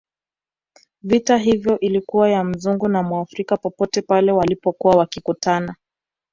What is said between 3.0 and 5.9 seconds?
Mwafrika popote pale walipokuwa wakikutana